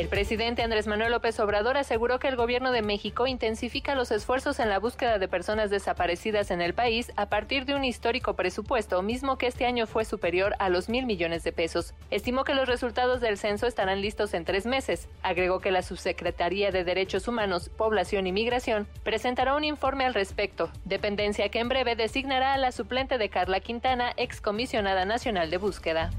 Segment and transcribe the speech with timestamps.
[0.00, 4.58] El presidente Andrés Manuel López Obrador aseguró que el gobierno de México intensifica los esfuerzos
[4.58, 9.02] en la búsqueda de personas desaparecidas en el país a partir de un histórico presupuesto,
[9.02, 11.92] mismo que este año fue superior a los mil millones de pesos.
[12.10, 15.06] Estimó que los resultados del censo estarán listos en tres meses.
[15.22, 20.70] Agregó que la Subsecretaría de Derechos Humanos, Población y Migración presentará un informe al respecto,
[20.86, 26.10] dependencia que en breve designará a la suplente de Carla Quintana, excomisionada nacional de búsqueda.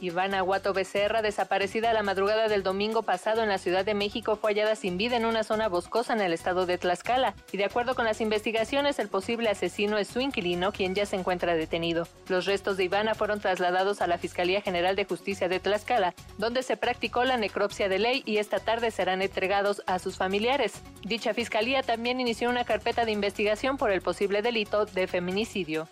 [0.00, 4.52] Ivana Aguato Becerra, desaparecida la madrugada del domingo pasado en la Ciudad de México, fue
[4.52, 7.34] hallada sin vida en una zona boscosa en el estado de Tlaxcala.
[7.52, 11.16] Y de acuerdo con las investigaciones, el posible asesino es su inquilino, quien ya se
[11.16, 12.08] encuentra detenido.
[12.28, 16.62] Los restos de Ivana fueron trasladados a la Fiscalía General de Justicia de Tlaxcala, donde
[16.62, 20.72] se practicó la necropsia de ley y esta tarde serán entregados a sus familiares.
[21.02, 25.88] Dicha fiscalía también inició una carpeta de investigación por el posible delito de feminicidio.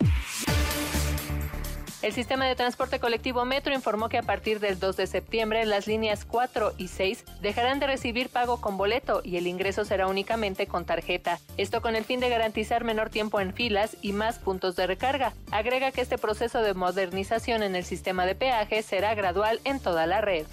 [2.01, 5.85] El sistema de transporte colectivo Metro informó que a partir del 2 de septiembre las
[5.85, 10.65] líneas 4 y 6 dejarán de recibir pago con boleto y el ingreso será únicamente
[10.65, 11.39] con tarjeta.
[11.57, 15.33] Esto con el fin de garantizar menor tiempo en filas y más puntos de recarga.
[15.51, 20.05] Agrega que este proceso de modernización en el sistema de peaje será gradual en toda
[20.07, 20.45] la red.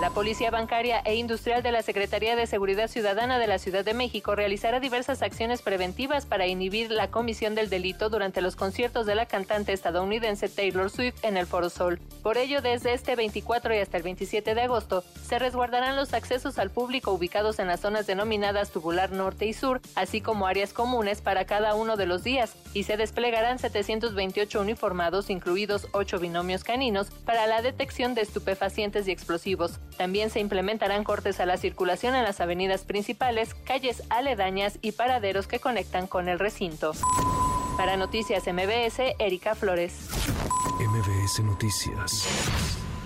[0.00, 3.94] La Policía Bancaria e Industrial de la Secretaría de Seguridad Ciudadana de la Ciudad de
[3.94, 9.16] México realizará diversas acciones preventivas para inhibir la comisión del delito durante los conciertos de
[9.16, 11.98] la cantante estadounidense Taylor Swift en el Foro Sol.
[12.22, 16.60] Por ello, desde este 24 y hasta el 27 de agosto, se resguardarán los accesos
[16.60, 21.22] al público ubicados en las zonas denominadas tubular norte y sur, así como áreas comunes
[21.22, 27.10] para cada uno de los días, y se desplegarán 728 uniformados, incluidos 8 binomios caninos,
[27.24, 29.80] para la detección de estupefacientes y explosivos.
[29.96, 35.46] También se implementarán cortes a la circulación en las avenidas principales, calles aledañas y paraderos
[35.46, 36.92] que conectan con el recinto.
[37.76, 40.08] Para Noticias MBS, Erika Flores.
[40.80, 42.26] MBS Noticias.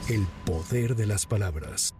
[0.09, 1.95] El poder de las palabras.